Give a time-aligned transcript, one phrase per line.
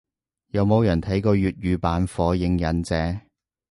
[0.47, 2.95] 有冇人睇過粵語版火影忍者？